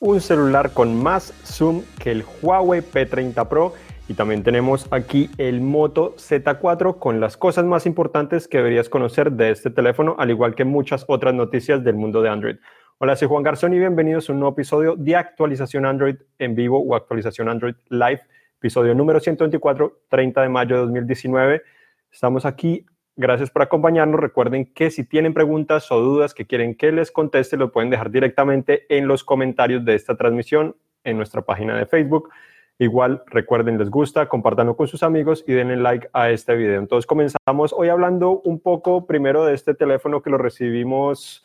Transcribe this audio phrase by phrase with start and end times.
[0.00, 3.74] un celular con más zoom que el Huawei P30 Pro
[4.08, 9.30] y también tenemos aquí el Moto Z4 con las cosas más importantes que deberías conocer
[9.32, 12.56] de este teléfono, al igual que muchas otras noticias del mundo de Android.
[12.96, 16.82] Hola, soy Juan Garzón y bienvenidos a un nuevo episodio de actualización Android en vivo
[16.82, 18.22] o actualización Android Live,
[18.56, 21.62] episodio número 124, 30 de mayo de 2019.
[22.10, 22.86] Estamos aquí
[23.16, 24.20] Gracias por acompañarnos.
[24.20, 28.10] Recuerden que si tienen preguntas o dudas que quieren que les conteste, lo pueden dejar
[28.10, 32.30] directamente en los comentarios de esta transmisión en nuestra página de Facebook.
[32.78, 36.78] Igual, recuerden, les gusta, compártanlo con sus amigos y denle like a este video.
[36.78, 41.44] Entonces, comenzamos hoy hablando un poco primero de este teléfono que lo recibimos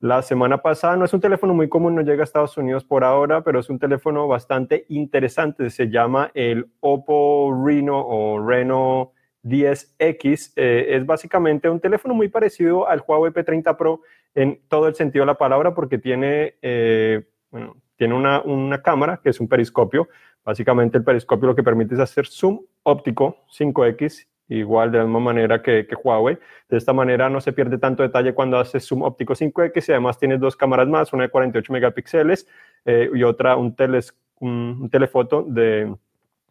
[0.00, 0.96] la semana pasada.
[0.96, 3.70] No es un teléfono muy común, no llega a Estados Unidos por ahora, pero es
[3.70, 5.70] un teléfono bastante interesante.
[5.70, 9.13] Se llama el Oppo Reno o Reno
[9.44, 14.00] 10X eh, es básicamente un teléfono muy parecido al Huawei P30 Pro
[14.34, 19.20] en todo el sentido de la palabra porque tiene, eh, bueno, tiene una, una, cámara
[19.22, 20.08] que es un periscopio.
[20.44, 25.20] Básicamente el periscopio lo que permite es hacer zoom óptico 5X igual de la misma
[25.20, 26.38] manera que, Huawei.
[26.68, 30.18] De esta manera no se pierde tanto detalle cuando haces zoom óptico 5X y además
[30.18, 32.46] tienes dos cámaras más, una de 48 megapíxeles
[32.84, 35.94] eh, y otra, un, teles, un telefoto de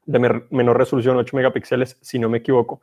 [0.05, 2.81] de menor resolución, 8 megapíxeles, si no me equivoco.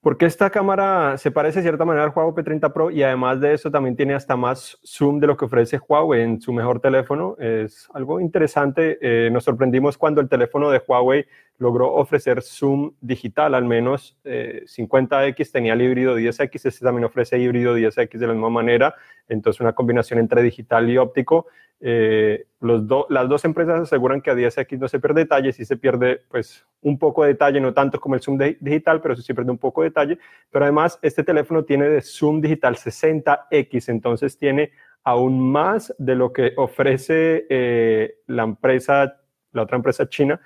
[0.00, 3.54] Porque esta cámara se parece de cierta manera al Huawei P30 Pro y además de
[3.54, 7.36] eso también tiene hasta más zoom de lo que ofrece Huawei en su mejor teléfono.
[7.38, 8.98] Es algo interesante.
[9.00, 11.26] Eh, nos sorprendimos cuando el teléfono de Huawei
[11.58, 17.38] logró ofrecer zoom digital, al menos 50X eh, tenía el híbrido 10X, este también ofrece
[17.38, 18.94] híbrido 10X de la misma manera,
[19.28, 21.46] entonces una combinación entre digital y óptico
[21.80, 25.76] eh, los las dos empresas aseguran que a 10X no se pierde detalle, sí se
[25.76, 29.34] pierde pues un poco de detalle, no tanto como el zoom digital, pero sí se
[29.34, 30.18] pierde un poco de detalle.
[30.50, 34.72] Pero además este teléfono tiene de zoom digital 60X, entonces tiene
[35.04, 39.16] aún más de lo que ofrece eh, la empresa,
[39.52, 40.40] la otra empresa china.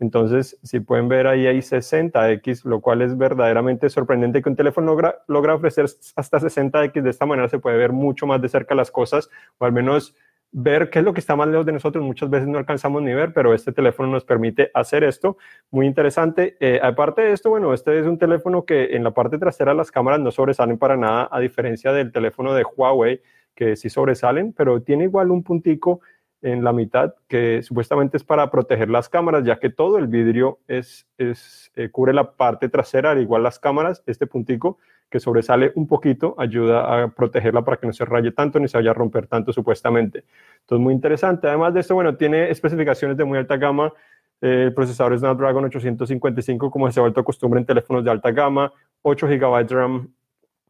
[0.00, 4.88] Entonces, si pueden ver ahí hay 60X, lo cual es verdaderamente sorprendente que un teléfono
[4.88, 5.86] logra, logra ofrecer
[6.16, 7.02] hasta 60X.
[7.02, 10.14] De esta manera se puede ver mucho más de cerca las cosas, o al menos
[10.50, 12.04] ver qué es lo que está más lejos de nosotros.
[12.04, 15.36] Muchas veces no alcanzamos ni ver, pero este teléfono nos permite hacer esto.
[15.70, 16.56] Muy interesante.
[16.60, 19.90] Eh, aparte de esto, bueno, este es un teléfono que en la parte trasera las
[19.90, 23.20] cámaras no sobresalen para nada, a diferencia del teléfono de Huawei,
[23.54, 26.00] que sí sobresalen, pero tiene igual un puntico
[26.42, 30.60] en la mitad que supuestamente es para proteger las cámaras, ya que todo el vidrio
[30.68, 34.78] es, es eh, cubre la parte trasera, al igual las cámaras, este puntico
[35.10, 38.76] que sobresale un poquito ayuda a protegerla para que no se raye tanto ni se
[38.76, 40.24] vaya a romper tanto supuestamente.
[40.60, 41.48] Entonces, muy interesante.
[41.48, 43.92] Además de esto, bueno, tiene especificaciones de muy alta gama.
[44.40, 48.72] Eh, el procesador Snapdragon 855, como se ha vuelto costumbre en teléfonos de alta gama,
[49.02, 50.12] 8 GB RAM,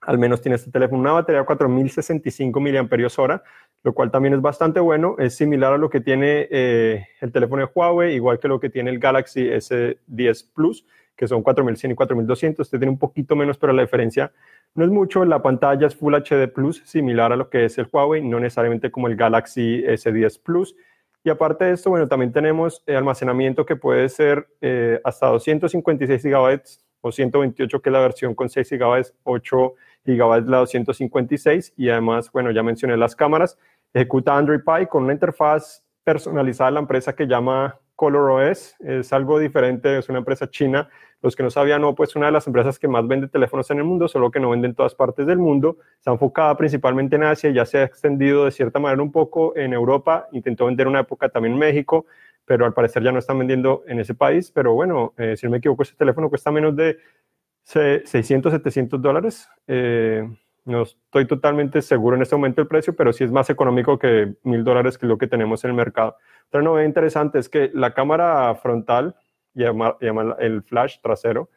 [0.03, 3.43] al menos tiene este teléfono, una batería de 4065 mAh,
[3.83, 5.17] lo cual también es bastante bueno.
[5.19, 8.71] Es similar a lo que tiene eh, el teléfono de Huawei, igual que lo que
[8.71, 10.85] tiene el Galaxy S10 Plus
[11.19, 12.67] que son 4100 y 4200.
[12.67, 14.33] Este tiene un poquito menos, pero la diferencia
[14.75, 15.25] no es mucho.
[15.25, 18.91] La pantalla es Full HD Plus, similar a lo que es el Huawei, no necesariamente
[18.91, 20.77] como el Galaxy S10 Plus.
[21.25, 26.23] Y aparte de esto, bueno, también tenemos eh, almacenamiento que puede ser eh, hasta 256
[26.23, 26.63] GB
[27.01, 29.73] o 128, que es la versión con 6 GB, 8 GB
[30.17, 31.75] la 256.
[31.77, 33.59] Y además, bueno, ya mencioné las cámaras.
[33.93, 38.77] Ejecuta Android Pie con una interfaz personalizada de la empresa que llama ColorOS.
[38.81, 40.89] Es algo diferente, es una empresa china
[41.21, 43.79] los que no sabían, no, pues una de las empresas que más vende teléfonos en
[43.79, 45.79] el mundo, solo que no vende en todas partes del mundo.
[45.99, 49.73] Está enfocada principalmente en Asia, ya se ha extendido de cierta manera un poco en
[49.73, 52.07] Europa, intentó vender una época también en México,
[52.45, 54.53] pero al parecer ya no están vendiendo en ese país.
[54.53, 56.99] Pero bueno, eh, si no me equivoco, ese teléfono cuesta menos de
[57.69, 59.49] 600, 700 dólares.
[59.67, 60.27] Eh,
[60.65, 64.35] no estoy totalmente seguro en este momento el precio, pero sí es más económico que
[64.43, 66.17] mil dólares que lo que tenemos en el mercado.
[66.49, 69.17] Otra novedad interesante es que la cámara frontal
[69.55, 69.97] llama,
[70.41, 71.51] el flash trasero,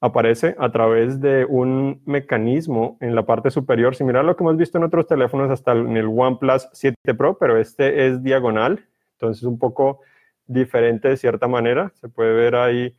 [0.00, 4.56] aparece a través de un mecanismo en la parte superior, similar a lo que hemos
[4.56, 9.44] visto en otros teléfonos hasta en el OnePlus 7 Pro, pero este es diagonal, entonces
[9.44, 10.00] un poco
[10.46, 11.90] diferente de cierta manera.
[11.94, 12.94] Se puede ver ahí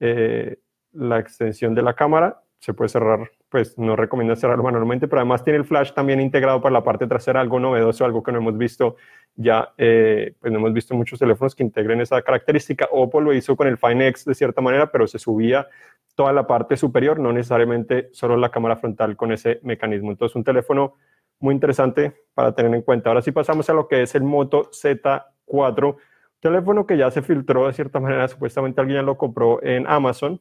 [0.00, 0.58] eh,
[0.92, 5.42] la extensión de la cámara, se puede cerrar, pues no recomiendo cerrarlo manualmente, pero además
[5.42, 8.58] tiene el flash también integrado para la parte trasera, algo novedoso, algo que no hemos
[8.58, 8.96] visto
[9.34, 12.88] ya eh, pues no hemos visto muchos teléfonos que integren esa característica.
[12.90, 15.68] Oppo lo hizo con el Fine X de cierta manera, pero se subía
[16.14, 20.10] toda la parte superior, no necesariamente solo la cámara frontal con ese mecanismo.
[20.10, 20.94] Entonces, un teléfono
[21.38, 23.08] muy interesante para tener en cuenta.
[23.08, 25.96] Ahora sí pasamos a lo que es el Moto Z4,
[26.40, 30.40] teléfono que ya se filtró de cierta manera, supuestamente alguien ya lo compró en Amazon.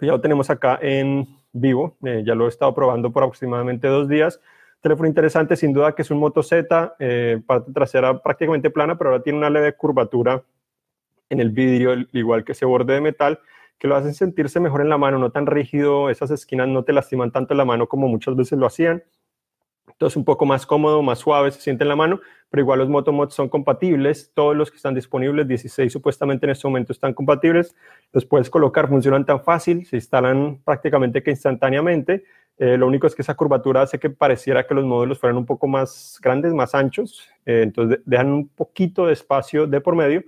[0.00, 4.08] Ya lo tenemos acá en vivo, eh, ya lo he estado probando por aproximadamente dos
[4.08, 4.40] días
[4.84, 9.10] teléfono interesante, sin duda que es un Moto Z, eh, parte trasera prácticamente plana, pero
[9.10, 10.44] ahora tiene una leve curvatura
[11.30, 13.40] en el vidrio, igual que ese borde de metal,
[13.78, 16.92] que lo hacen sentirse mejor en la mano, no tan rígido, esas esquinas no te
[16.92, 19.02] lastiman tanto la mano como muchas veces lo hacían.
[19.94, 22.20] Entonces un poco más cómodo, más suave se siente en la mano,
[22.50, 26.66] pero igual los Motomods son compatibles, todos los que están disponibles, 16 supuestamente en este
[26.66, 27.74] momento están compatibles,
[28.12, 32.24] los puedes colocar, funcionan tan fácil, se instalan prácticamente que instantáneamente,
[32.58, 35.46] eh, lo único es que esa curvatura hace que pareciera que los módulos fueran un
[35.46, 40.24] poco más grandes, más anchos, eh, entonces dejan un poquito de espacio de por medio,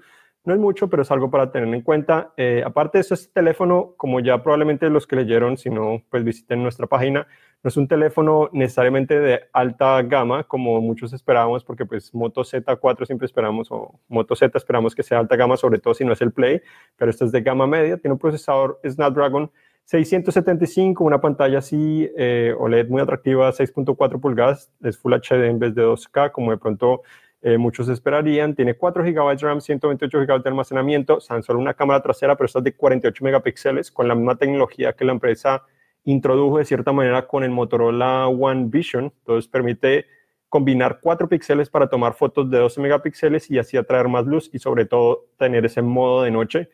[0.46, 2.32] no es mucho, pero es algo para tener en cuenta.
[2.36, 6.22] Eh, aparte de eso, este teléfono, como ya probablemente los que leyeron, si no, pues
[6.22, 7.26] visiten nuestra página,
[7.64, 13.06] no es un teléfono necesariamente de alta gama, como muchos esperábamos, porque pues Moto Z4
[13.06, 16.20] siempre esperamos, o Moto Z esperamos que sea alta gama, sobre todo si no es
[16.22, 16.62] el Play,
[16.96, 19.50] pero este es de gama media, tiene un procesador Snapdragon
[19.86, 25.74] 675, una pantalla así eh, OLED muy atractiva, 6.4 pulgadas, es Full HD en vez
[25.74, 27.02] de 2K, como de pronto
[27.42, 28.54] eh, muchos esperarían.
[28.54, 32.46] Tiene 4 GB de RAM, 128 GB de almacenamiento, tan solo una cámara trasera, pero
[32.46, 35.62] esta es de 48 megapíxeles, con la misma tecnología que la empresa
[36.04, 39.12] introdujo de cierta manera con el Motorola One Vision.
[39.18, 40.06] Entonces permite
[40.48, 44.58] combinar 4 píxeles para tomar fotos de 12 megapíxeles y así atraer más luz y
[44.58, 46.70] sobre todo tener ese modo de noche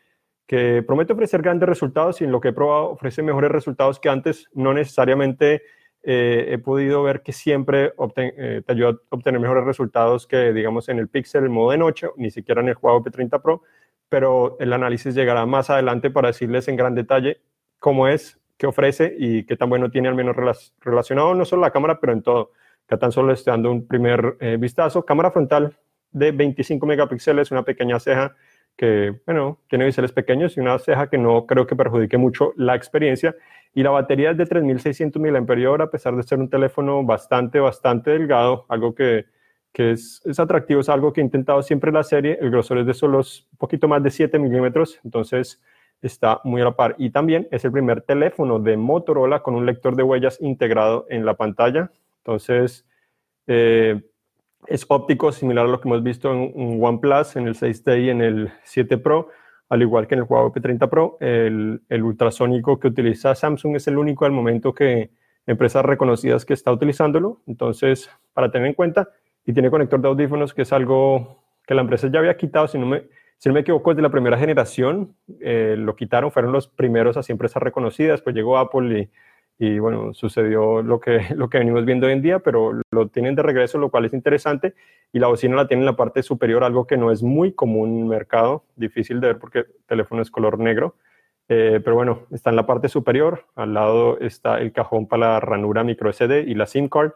[0.47, 4.09] que promete ofrecer grandes resultados y en lo que he probado ofrece mejores resultados que
[4.09, 5.63] antes, no necesariamente
[6.03, 10.89] eh, he podido ver que siempre eh, te ayuda a obtener mejores resultados que, digamos,
[10.89, 13.63] en el Pixel, el modo de noche, ni siquiera en el Huawei P30 Pro,
[14.09, 17.41] pero el análisis llegará más adelante para decirles en gran detalle
[17.79, 20.35] cómo es, qué ofrece y qué tan bueno tiene, al menos
[20.81, 22.51] relacionado no solo la cámara, pero en todo.
[22.85, 25.05] Que tan solo estoy dando un primer eh, vistazo.
[25.05, 25.77] Cámara frontal
[26.11, 28.35] de 25 megapíxeles, una pequeña ceja
[28.75, 32.75] que, bueno, tiene biseles pequeños y una ceja que no creo que perjudique mucho la
[32.75, 33.35] experiencia.
[33.73, 38.11] Y la batería es de 3600 mAh, a pesar de ser un teléfono bastante, bastante
[38.11, 39.25] delgado, algo que,
[39.71, 42.37] que es, es, atractivo, es algo que he intentado siempre en la serie.
[42.39, 45.61] El grosor es de solo un poquito más de 7 milímetros, entonces
[46.01, 46.95] está muy a la par.
[46.97, 51.25] Y también es el primer teléfono de Motorola con un lector de huellas integrado en
[51.25, 51.91] la pantalla.
[52.17, 52.85] Entonces,
[53.47, 54.01] eh,
[54.67, 58.21] es óptico, similar a lo que hemos visto en, OnePlus, en el 6T y en
[58.21, 59.29] el 7 Pro,
[59.69, 61.17] al igual que en el Huawei P30 Pro.
[61.19, 65.11] El, ultrasónico que utiliza Samsung es el único al momento que
[65.45, 67.41] empresas reconocidas que está utilizándolo.
[67.47, 69.09] Entonces, para tener en cuenta,
[69.45, 72.77] y tiene conector de audífonos, que es algo que la empresa ya había quitado, si
[72.77, 73.03] no me,
[73.37, 75.15] si no me equivoco, es de la primera generación.
[75.41, 79.09] Eh, lo quitaron, fueron los primeros así empresas reconocidas, pues llegó Apple y
[79.65, 83.35] y bueno, sucedió lo que, lo que venimos viendo hoy en día, pero lo tienen
[83.35, 84.73] de regreso, lo cual es interesante,
[85.13, 87.93] y la bocina la tienen en la parte superior, algo que no es muy común
[87.93, 90.95] en el mercado, difícil de ver porque el teléfono es color negro,
[91.47, 95.39] eh, pero bueno, está en la parte superior, al lado está el cajón para la
[95.39, 97.11] ranura micro SD y la SIM card.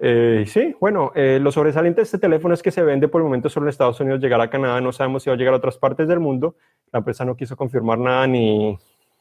[0.00, 3.24] Eh, sí, bueno, eh, lo sobresaliente de este teléfono es que se vende por el
[3.24, 5.58] momento solo en Estados Unidos, llegar a Canadá, no sabemos si va a llegar a
[5.58, 6.56] otras partes del mundo,
[6.92, 8.78] la empresa no quiso confirmar nada ni,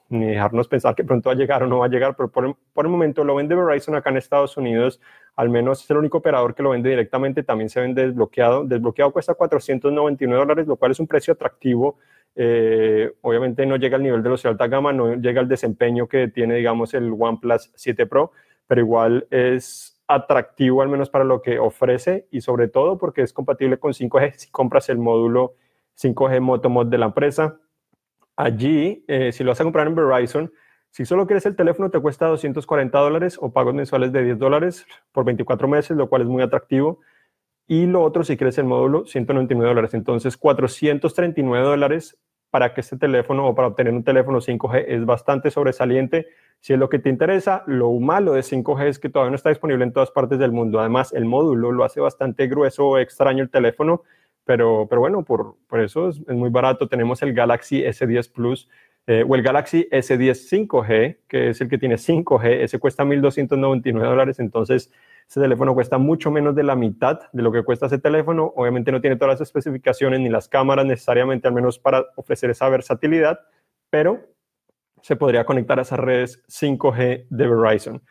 [0.10, 2.46] ni dejarnos pensar que pronto va a llegar o no va a llegar, pero por,
[2.46, 5.02] el momento lo vende Verizon acá en Estados Unidos,
[5.36, 8.64] al menos es el único operador que lo vende directamente, también se vende desbloqueado.
[8.64, 11.98] Desbloqueado cuesta 499 dólares, lo cual es un precio atractivo.
[12.36, 16.08] Eh, obviamente no llega al nivel de los de alta gama, no llega al desempeño
[16.08, 18.32] que tiene, digamos, el OnePlus 7 Pro,
[18.68, 23.34] pero igual es atractivo al menos para lo que ofrece y sobre todo porque es
[23.34, 25.56] compatible con 5G si compras el módulo
[26.02, 27.60] 5G Motomod de la empresa
[28.38, 30.54] Allí, eh, si lo vas a comprar en Verizon,
[30.92, 34.86] si solo quieres el teléfono te cuesta 240 dólares o pagos mensuales de 10 dólares
[35.12, 37.00] por 24 meses, lo cual es muy atractivo.
[37.68, 39.94] Y lo otro, si quieres el módulo, 199 dólares.
[39.96, 42.18] Entonces, 439 dólares
[42.50, 46.28] para que este teléfono o para obtener un teléfono 5G es bastante sobresaliente.
[46.60, 49.50] Si es lo que te interesa, lo malo de 5G es que todavía no está
[49.50, 50.80] disponible en todas partes del mundo.
[50.80, 54.04] Además, el módulo lo hace bastante grueso o extraño el teléfono
[54.48, 56.88] pero, pero bueno, por, por eso es, muy barato.
[56.88, 58.70] Tenemos el Galaxy S10 Plus
[59.06, 64.02] eh, o el Galaxy S10 5G, que es el que tiene 5G, ese cuesta 1.299
[64.02, 64.92] dólares, entonces
[65.28, 68.54] ese teléfono cuesta mucho menos de la mitad de lo que cuesta ese teléfono.
[68.56, 72.70] Obviamente no tiene todas las especificaciones ni las cámaras necesariamente, al menos para ofrecer esa
[72.70, 73.42] versatilidad,
[73.90, 74.30] pero
[75.02, 78.02] se podría conectar a esas redes 5G de Verizon.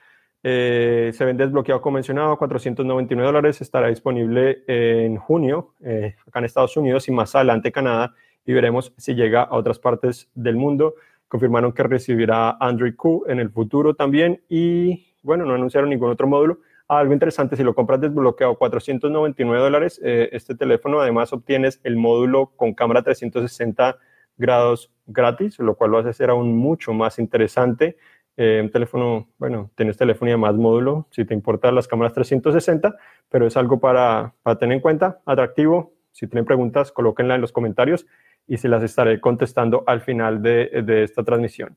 [0.48, 3.60] Eh, se vende desbloqueado convencionado, 499 dólares.
[3.60, 8.14] Estará disponible en junio eh, acá en Estados Unidos y más adelante Canadá.
[8.44, 10.94] Y veremos si llega a otras partes del mundo.
[11.26, 14.40] Confirmaron que recibirá Android Q en el futuro también.
[14.48, 16.60] Y bueno, no anunciaron ningún otro módulo.
[16.86, 22.52] algo interesante, si lo compras desbloqueado 499 dólares, eh, este teléfono además obtienes el módulo
[22.54, 23.98] con cámara 360
[24.38, 27.96] grados gratis, lo cual lo hace ser aún mucho más interesante.
[28.36, 32.96] Eh, un teléfono, bueno, tienes telefonía más módulo, si te importan las cámaras 360,
[33.30, 35.94] pero es algo para, para tener en cuenta, atractivo.
[36.12, 38.06] Si tienen preguntas, colóquenla en los comentarios
[38.46, 41.76] y se las estaré contestando al final de, de esta transmisión.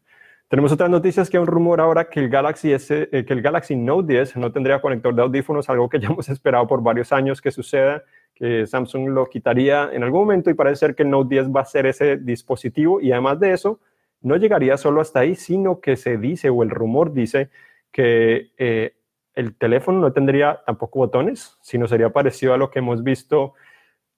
[0.49, 3.41] Tenemos otras noticias que hay un rumor ahora que el Galaxy S, eh, que el
[3.43, 7.13] Galaxy Note 10 no tendría conector de audífonos, algo que ya hemos esperado por varios
[7.13, 11.11] años que suceda, que Samsung lo quitaría en algún momento y parece ser que el
[11.11, 13.79] Note 10 va a ser ese dispositivo y además de eso
[14.21, 17.49] no llegaría solo hasta ahí, sino que se dice o el rumor dice
[17.91, 18.93] que eh,
[19.33, 23.53] el teléfono no tendría tampoco botones, sino sería parecido a lo que hemos visto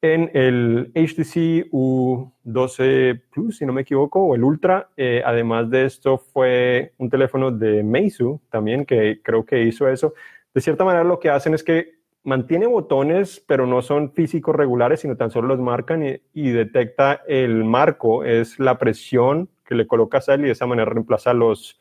[0.02, 4.90] en el HTC U12 Plus, si no me equivoco, o el Ultra.
[4.98, 10.14] Eh, además de esto, fue un teléfono de Meizu también, que creo que hizo eso.
[10.54, 15.02] De cierta manera, lo que hacen es que mantiene botones, pero no son físicos regulares,
[15.02, 19.88] sino tan solo los marcan y, y detecta el marco, es la presión que le
[19.88, 21.80] colocas a él y de esa manera reemplaza los,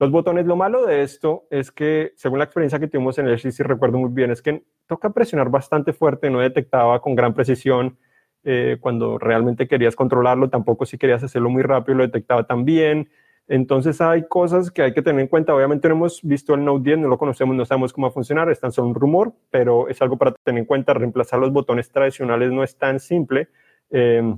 [0.00, 3.38] los botones, lo malo de esto es que, según la experiencia que tuvimos en el
[3.38, 7.98] HTC, recuerdo muy bien, es que toca presionar bastante fuerte, no detectaba con gran precisión
[8.42, 13.08] eh, cuando realmente querías controlarlo, tampoco si querías hacerlo muy rápido lo detectaba también.
[13.46, 15.54] Entonces hay cosas que hay que tener en cuenta.
[15.54, 18.14] Obviamente no hemos visto el Note 10, no lo conocemos, no sabemos cómo va a
[18.14, 20.94] funcionar, es tan solo un rumor, pero es algo para tener en cuenta.
[20.94, 23.50] Reemplazar los botones tradicionales no es tan simple.
[23.90, 24.34] Eh,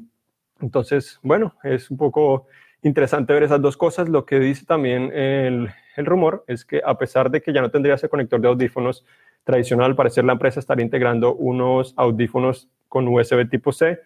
[0.62, 2.46] entonces, bueno, es un poco
[2.82, 4.08] interesante ver esas dos cosas.
[4.08, 7.94] Lo que dice también el, rumor es que a pesar de que ya no tendría
[7.94, 9.04] ese conector de audífonos
[9.44, 14.00] tradicional, al parecer la empresa estaría integrando unos audífonos con USB tipo C.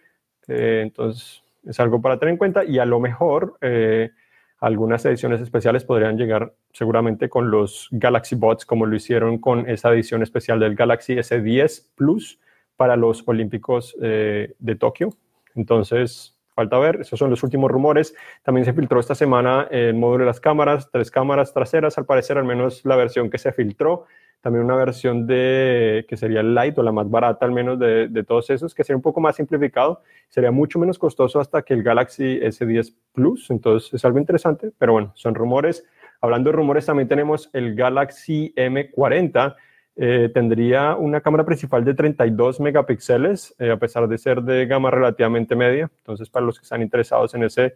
[0.47, 4.11] Eh, entonces, es algo para tener en cuenta y a lo mejor eh,
[4.59, 9.91] algunas ediciones especiales podrían llegar seguramente con los Galaxy Bots, como lo hicieron con esa
[9.91, 12.39] edición especial del Galaxy S10 Plus
[12.75, 15.09] para los Olímpicos eh, de Tokio.
[15.55, 18.15] Entonces, falta ver, esos son los últimos rumores.
[18.41, 22.39] También se filtró esta semana el módulo de las cámaras, tres cámaras traseras, al parecer,
[22.39, 24.05] al menos la versión que se filtró.
[24.41, 28.07] También una versión de que sería el light o la más barata, al menos de,
[28.07, 31.75] de todos esos, que sería un poco más simplificado, sería mucho menos costoso hasta que
[31.75, 33.51] el Galaxy S10 Plus.
[33.51, 35.85] Entonces es algo interesante, pero bueno, son rumores.
[36.21, 39.55] Hablando de rumores, también tenemos el Galaxy M40
[39.99, 44.91] eh, tendría una cámara principal de 32 megapíxeles, eh, a pesar de ser de gama
[44.91, 45.89] relativamente media.
[45.97, 47.75] Entonces, para los que están interesados en ese,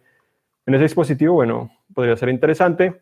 [0.64, 3.00] en ese dispositivo, bueno, podría ser interesante.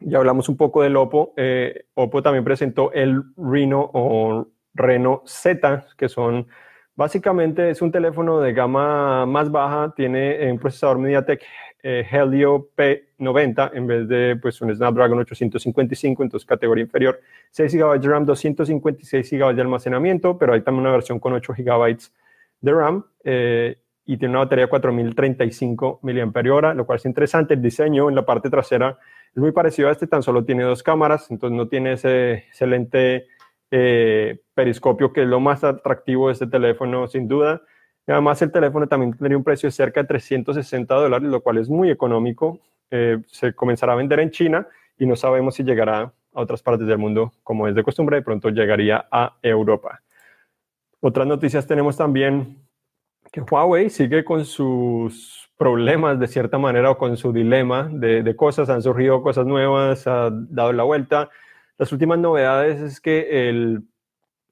[0.00, 1.34] Ya hablamos un poco del Oppo.
[1.36, 6.48] Eh, Oppo también presentó el Reno o Reno Z, que son
[6.96, 11.44] básicamente es un teléfono de gama más baja, tiene un procesador MediaTek
[11.82, 17.20] eh, Helio P90 en vez de pues, un Snapdragon 855, entonces categoría inferior.
[17.50, 21.54] 6 GB de RAM, 256 GB de almacenamiento, pero hay también una versión con 8
[21.56, 21.98] GB
[22.60, 27.54] de RAM eh, y tiene una batería de 4035 mAh, lo cual es interesante.
[27.54, 28.98] El diseño en la parte trasera
[29.30, 33.26] es muy parecido a este, tan solo tiene dos cámaras, entonces no tiene ese excelente
[33.70, 37.62] eh, periscopio que es lo más atractivo de este teléfono sin duda
[38.10, 41.68] además el teléfono también tendría un precio de cerca de 360 dólares, lo cual es
[41.68, 42.58] muy económico.
[42.90, 44.66] Eh, se comenzará a vender en China
[44.98, 48.22] y no sabemos si llegará a otras partes del mundo como es de costumbre, de
[48.22, 50.00] pronto llegaría a Europa.
[51.00, 52.66] Otras noticias tenemos también
[53.30, 58.36] que Huawei sigue con sus problemas de cierta manera o con su dilema de, de
[58.36, 61.28] cosas, han surgido cosas nuevas, ha dado la vuelta.
[61.76, 63.82] Las últimas novedades es que el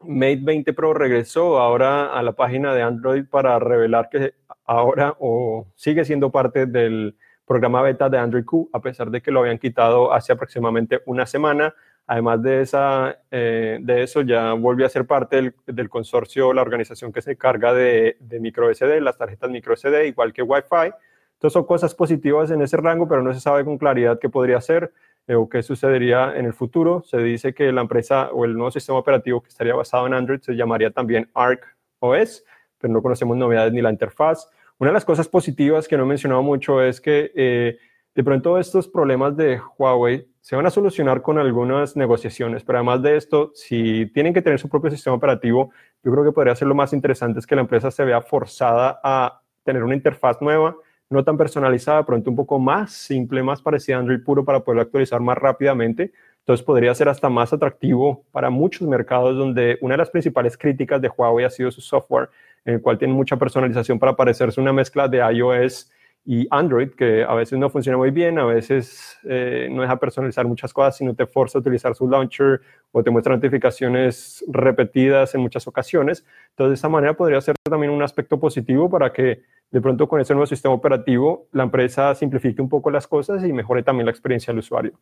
[0.00, 4.34] Mate 20 Pro regresó ahora a la página de Android para revelar que
[4.64, 9.30] ahora o sigue siendo parte del programa beta de Android Q, a pesar de que
[9.30, 11.74] lo habían quitado hace aproximadamente una semana.
[12.08, 17.12] Además de, esa, eh, de eso, ya volvió a ser parte del, consorcio, la organización
[17.12, 20.92] que se encarga de, de micro SD, las tarjetas micro SD, igual que Wi-Fi.
[21.34, 24.60] Entonces son cosas positivas en ese rango, pero no se sabe con claridad qué podría
[24.60, 24.92] ser.
[25.28, 27.02] Eh, o qué sucedería en el futuro.
[27.02, 30.40] Se dice que la empresa o el nuevo sistema operativo que estaría basado en Android
[30.40, 32.44] se llamaría también Arc OS,
[32.78, 34.48] pero no conocemos novedades ni la interfaz.
[34.78, 37.78] Una de las cosas positivas que no he mencionado mucho es que eh,
[38.14, 43.02] de pronto estos problemas de Huawei se van a solucionar con algunas negociaciones, pero además
[43.02, 45.72] de esto, si tienen que tener su propio sistema operativo,
[46.04, 49.00] yo creo que podría ser lo más interesante es que la empresa se vea forzada
[49.02, 50.76] a tener una interfaz nueva
[51.10, 54.80] no tan personalizada, pronto un poco más simple, más parecida a Android puro para poder
[54.80, 56.12] actualizar más rápidamente.
[56.40, 61.00] Entonces podría ser hasta más atractivo para muchos mercados donde una de las principales críticas
[61.00, 62.28] de Huawei ha sido su software,
[62.64, 65.90] en el cual tiene mucha personalización para parecerse una mezcla de iOS
[66.28, 70.44] y Android, que a veces no funciona muy bien, a veces eh, no deja personalizar
[70.44, 75.40] muchas cosas, sino te forza a utilizar su launcher o te muestra notificaciones repetidas en
[75.40, 76.24] muchas ocasiones.
[76.50, 80.20] Entonces, de esta manera podría ser también un aspecto positivo para que de pronto con
[80.20, 84.10] ese nuevo sistema operativo la empresa simplifique un poco las cosas y mejore también la
[84.10, 84.98] experiencia del usuario.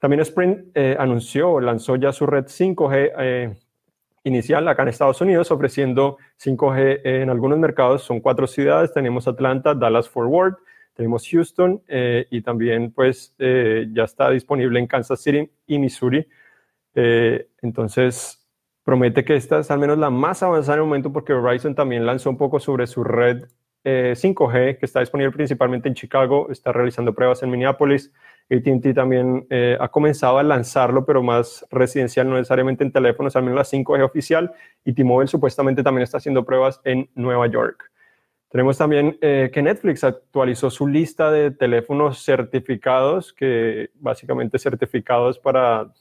[0.00, 3.54] También Sprint eh, anunció lanzó ya su red 5G eh,
[4.26, 8.02] inicial acá en Estados Unidos, ofreciendo 5G en algunos mercados.
[8.02, 8.92] Son cuatro ciudades.
[8.92, 10.58] Tenemos Atlanta, Dallas, Fort Worth,
[10.94, 16.26] tenemos Houston eh, y también pues ya está disponible en Kansas City y Missouri.
[16.94, 18.42] entonces,
[18.82, 22.04] promete que esta es al menos la más avanzada en el momento porque Verizon también
[22.04, 23.44] lanzó un poco sobre su red
[23.84, 28.12] 5G que está disponible principalmente en Chicago, está realizando pruebas en Minneapolis
[28.50, 33.42] ATT también eh, ha comenzado a lanzarlo, pero más residencial, no necesariamente en teléfonos, al
[33.42, 34.52] menos la 5G oficial,
[34.84, 37.90] y T-Mobile supuestamente también está haciendo pruebas en Nueva York.
[38.48, 45.92] Tenemos también eh, que Netflix actualizó su lista de teléfonos certificados, que básicamente certificados para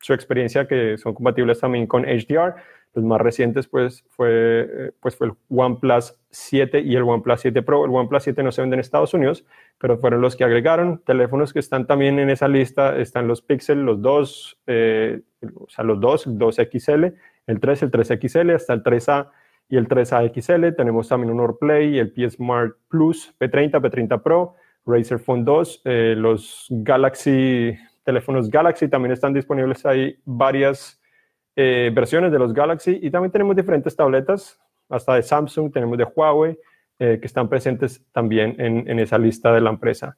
[0.00, 2.56] su experiencia, que son compatibles también con HDR.
[2.94, 7.62] Los más recientes pues fue, eh, pues fue el OnePlus 7 y el OnePlus 7
[7.62, 7.84] Pro.
[7.84, 9.44] El OnePlus 7 no se vende en Estados Unidos,
[9.78, 11.02] pero fueron los que agregaron.
[11.04, 15.22] Teléfonos que están también en esa lista están los Pixel, los 2, eh,
[15.56, 17.14] o sea, los 2, 2XL,
[17.46, 19.30] el 3, el 3XL, hasta el 3A
[19.68, 20.76] y el 3A XL.
[20.76, 24.54] Tenemos también un OrPlay, el P Smart Plus, P30, P30 Pro,
[24.86, 31.00] Razer Phone 2, eh, los Galaxy, teléfonos Galaxy también están disponibles ahí varias
[31.56, 36.04] eh, versiones de los Galaxy y también tenemos diferentes tabletas, hasta de Samsung, tenemos de
[36.04, 36.58] Huawei,
[37.04, 40.16] eh, que están presentes también en, esa lista de la empresa.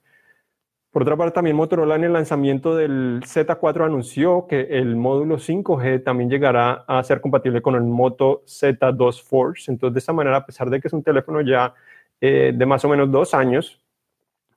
[0.91, 6.05] Por otra parte, también Motorola en el lanzamiento del Z4 anunció que el módulo 5G
[6.05, 9.71] también llegará a ser compatible con el Moto Z2 Force.
[9.71, 11.73] Entonces, de esta manera, a pesar de que es un teléfono ya
[12.21, 13.81] eh, de más o menos dos años,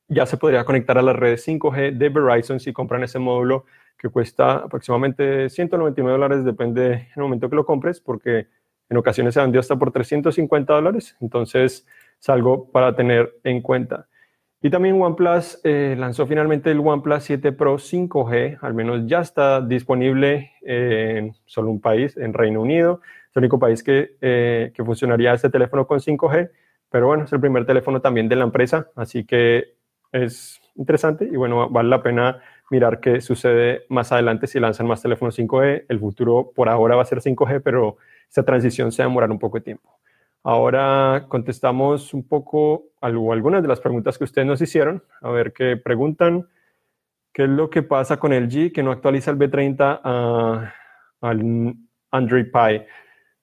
[0.10, 3.64] ya se podría conectar a las redes 5G de Verizon si compran ese módulo
[3.98, 8.48] que cuesta aproximadamente 199 dólares, depende del momento que lo compres, porque
[8.90, 11.88] en ocasiones se vendió hasta por 350 dólares, entonces
[12.20, 14.08] es para tener en cuenta.
[14.62, 19.62] Y también OnePlus eh, lanzó finalmente el OnePlus 7 Pro 5G, al menos ya está
[19.62, 24.84] disponible en solo un país, en Reino Unido, es el único país que, eh, que
[24.84, 26.50] funcionaría este teléfono con 5G,
[26.90, 29.76] pero bueno, es el primer teléfono también de la empresa, así que
[30.12, 35.02] es interesante y bueno, vale la pena mirar qué sucede más adelante si lanzan más
[35.02, 35.86] teléfonos 5G.
[35.88, 39.32] El futuro por ahora va a ser 5G, pero esta transición se va a demorar
[39.32, 40.00] un poco de tiempo.
[40.50, 45.04] Ahora contestamos un poco algunas de las preguntas que ustedes nos hicieron.
[45.20, 46.48] A ver qué preguntan.
[47.34, 50.00] ¿Qué es lo que pasa con el G que no actualiza el B30
[51.20, 51.76] al
[52.12, 52.88] Android Pie?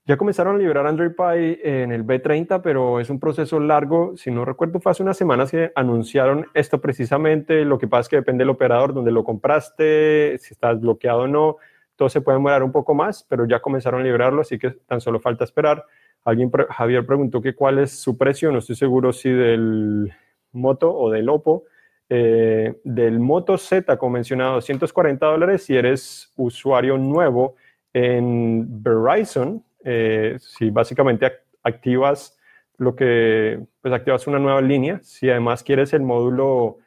[0.06, 4.16] Ya comenzaron a liberar Android Pie en el B30, pero es un proceso largo.
[4.16, 7.66] Si no recuerdo, fue hace unas semanas que anunciaron esto precisamente.
[7.66, 11.28] Lo que pasa es que depende del operador donde lo compraste, si estás bloqueado o
[11.28, 11.56] no.
[11.96, 15.02] Todo se puede demorar un poco más, pero ya comenzaron a liberarlo, así que tan
[15.02, 15.84] solo falta esperar.
[16.24, 18.50] Alguien, Javier preguntó que cuál es su precio.
[18.50, 20.12] No estoy seguro si del
[20.52, 21.64] Moto o del Oppo.
[22.08, 27.56] Eh, del Moto Z, como mencionado, 240 dólares si eres usuario nuevo
[27.94, 31.30] en Verizon eh, si básicamente
[31.62, 32.38] activas
[32.78, 36.78] lo que, pues activas una nueva línea, si además quieres el módulo,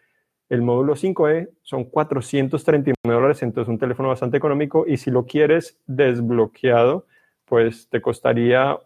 [0.50, 5.80] el módulo 5E, son 439 dólares, entonces un teléfono bastante económico, y si lo quieres
[5.86, 7.06] desbloqueado,
[7.46, 8.78] pues te costaría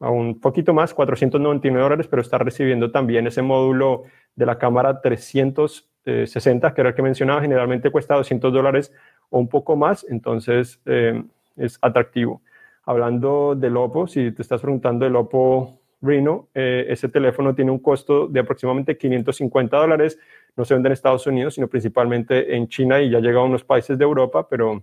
[0.00, 4.04] a un poquito más, 499 dólares, pero está recibiendo también ese módulo
[4.36, 8.92] de la cámara 360, que era el que mencionaba, generalmente cuesta 200 dólares
[9.30, 11.22] o un poco más, entonces eh,
[11.56, 12.42] es atractivo.
[12.84, 17.80] Hablando del Oppo, si te estás preguntando del Oppo Reno, eh, ese teléfono tiene un
[17.80, 20.18] costo de aproximadamente 550 dólares.
[20.56, 23.64] No se vende en Estados Unidos, sino principalmente en China y ya llega a unos
[23.64, 24.82] países de Europa, pero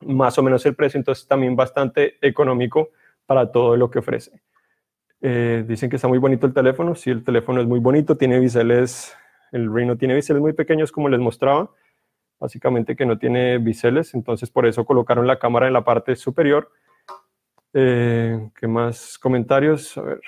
[0.00, 2.90] más o menos el precio, entonces también bastante económico
[3.26, 4.40] para todo lo que ofrece.
[5.20, 6.94] Eh, dicen que está muy bonito el teléfono.
[6.94, 9.14] Sí, el teléfono es muy bonito, tiene biseles,
[9.52, 11.70] el Reno tiene biseles muy pequeños como les mostraba,
[12.38, 16.70] básicamente que no tiene biseles, entonces por eso colocaron la cámara en la parte superior
[17.78, 19.98] eh, ¿Qué más comentarios?
[19.98, 20.20] A ver.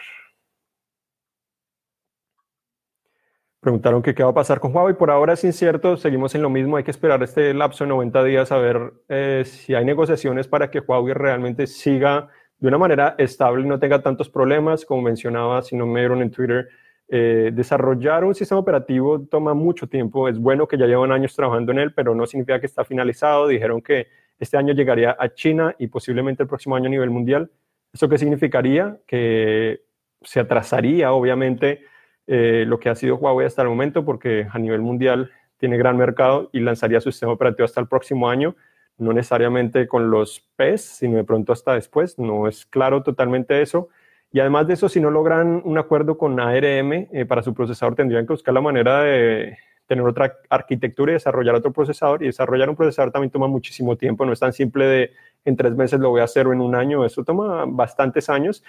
[3.61, 4.95] Preguntaron que qué va a pasar con Huawei.
[4.95, 6.77] Por ahora es incierto, seguimos en lo mismo.
[6.77, 10.71] Hay que esperar este lapso de 90 días a ver eh, si hay negociaciones para
[10.71, 14.85] que Huawei realmente siga de una manera estable y no tenga tantos problemas.
[14.85, 16.69] Como mencionaba, si no me dieron en Twitter,
[17.09, 20.29] eh, desarrollar un sistema operativo toma mucho tiempo.
[20.29, 23.49] Es bueno que ya llevan años trabajando en él, pero no significa que está finalizado.
[23.49, 27.51] Dijeron que este año llegaría a China y posiblemente el próximo año a nivel mundial.
[27.93, 28.99] ¿Eso qué significaría?
[29.07, 29.83] Que
[30.23, 31.83] se atrasaría, obviamente,
[32.27, 35.97] eh, lo que ha sido Huawei hasta el momento, porque a nivel mundial tiene gran
[35.97, 38.55] mercado y lanzaría su sistema operativo hasta el próximo año,
[38.99, 42.19] no necesariamente con los PES, sino de pronto hasta después.
[42.19, 43.89] No es claro totalmente eso.
[44.31, 47.95] Y además de eso, si no logran un acuerdo con ARM eh, para su procesador,
[47.95, 49.57] tendrían que buscar la manera de
[49.87, 52.23] tener otra arquitectura y desarrollar otro procesador.
[52.23, 55.13] Y desarrollar un procesador también toma muchísimo tiempo, no es tan simple de
[55.45, 58.63] en tres meses lo voy a hacer o en un año, eso toma bastantes años.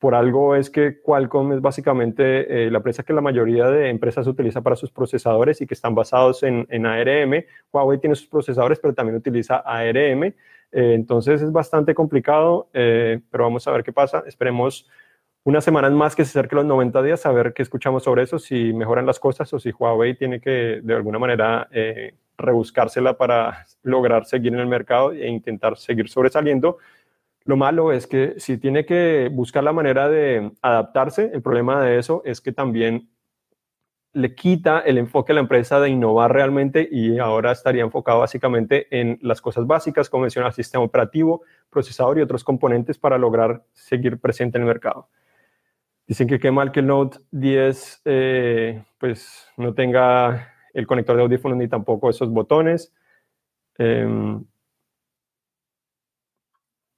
[0.00, 4.26] Por algo es que Qualcomm es básicamente eh, la empresa que la mayoría de empresas
[4.26, 7.44] utiliza para sus procesadores y que están basados en, ARM.
[7.70, 10.24] Huawei tiene sus procesadores, pero también utiliza ARM.
[10.24, 10.34] Eh,
[10.72, 14.24] entonces es bastante complicado, eh, pero vamos a ver qué pasa.
[14.26, 14.88] Esperemos
[15.44, 18.38] unas semanas más que se acerque los 90 días a ver qué escuchamos sobre eso,
[18.38, 21.68] si mejoran las cosas o si Huawei tiene que de alguna manera
[22.38, 26.78] rebuscársela para lograr seguir en el mercado e intentar seguir sobresaliendo.
[27.44, 31.98] Lo malo es que si tiene que buscar la manera de adaptarse, el problema de
[31.98, 33.08] eso es que también
[34.12, 38.88] le quita el enfoque a la empresa de innovar realmente y ahora estaría enfocado básicamente
[38.90, 44.18] en las cosas básicas, como mencionaba, sistema operativo, procesador y otros componentes para lograr seguir
[44.18, 45.08] presente en el mercado.
[46.06, 51.22] Dicen que qué mal que el Note 10 eh, pues no tenga el conector de
[51.22, 52.92] audífonos ni tampoco esos botones.
[53.78, 54.44] Em,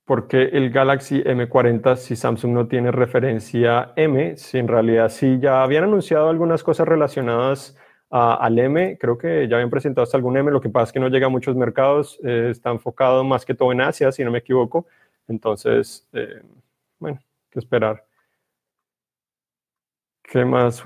[0.04, 5.62] porque el Galaxy M40 si Samsung no tiene referencia M, si en realidad sí ya
[5.62, 7.76] habían anunciado algunas cosas relacionadas
[8.10, 11.00] al M, creo que ya habían presentado hasta algún M, lo que pasa es que
[11.00, 14.30] no llega a muchos mercados, eh, está enfocado más que todo en Asia, si no
[14.30, 14.86] me equivoco,
[15.28, 16.42] entonces, eh,
[16.98, 17.18] bueno,
[17.50, 18.04] que esperar.
[20.22, 20.82] ¿Qué más?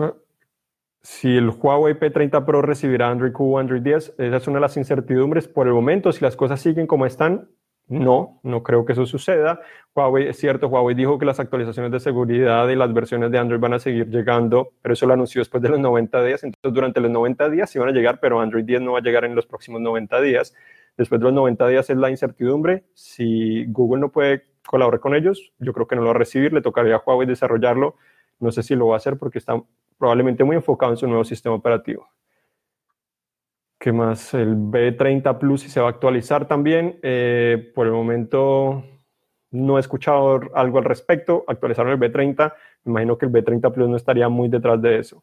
[1.03, 4.63] Si el Huawei P30 Pro recibirá Android Q o Android 10, esa es una de
[4.63, 5.47] las incertidumbres.
[5.47, 7.49] Por el momento, si las cosas siguen como están,
[7.89, 9.61] no, no creo que eso suceda.
[9.95, 13.61] Huawei, es cierto, Huawei dijo que las actualizaciones de seguridad y las versiones de Android
[13.61, 16.45] van a seguir llegando, pero eso lo anunció después de los 90 días.
[16.45, 19.03] Entonces, durante los 90 días sí van a llegar, pero Android 10 no va a
[19.03, 20.55] llegar en los próximos 90 días.
[20.97, 22.85] Después de los 90 días es la incertidumbre.
[22.95, 26.53] Si Google no puede colaborar con ellos, yo creo que no lo va a recibir.
[26.53, 27.97] Le tocaría a Huawei desarrollarlo
[28.39, 29.61] no sé si lo va a hacer porque está
[29.99, 32.09] probablemente muy enfocado en su nuevo sistema operativo.
[33.79, 34.33] ¿Qué más?
[34.35, 36.99] El B30 Plus si se va a actualizar también.
[37.03, 38.85] Eh, por el momento
[39.51, 41.45] no he escuchado algo al respecto.
[41.47, 42.55] Actualizaron el B30.
[42.85, 45.23] Me imagino que el B30 Plus no estaría muy detrás de eso.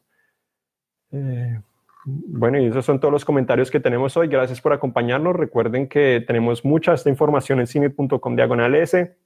[1.10, 1.60] Eh,
[2.04, 4.28] bueno, y esos son todos los comentarios que tenemos hoy.
[4.28, 5.34] Gracias por acompañarnos.
[5.34, 9.16] Recuerden que tenemos mucha esta información en cine.com diagonal S.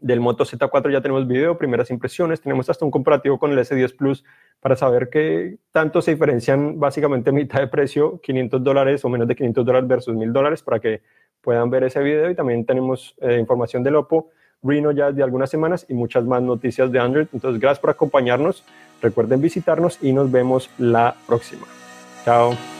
[0.00, 3.96] Del Moto Z4 ya tenemos video, primeras impresiones, tenemos hasta un comparativo con el S10
[3.96, 4.24] Plus
[4.60, 9.36] para saber qué tanto se diferencian básicamente mitad de precio, 500 dólares o menos de
[9.36, 11.02] 500 dólares versus 1000 dólares para que
[11.40, 14.30] puedan ver ese video y también tenemos eh, información del Oppo
[14.62, 17.26] Reno ya de algunas semanas y muchas más noticias de Android.
[17.32, 18.64] Entonces, gracias por acompañarnos.
[19.02, 21.66] Recuerden visitarnos y nos vemos la próxima.
[22.24, 22.75] Chao.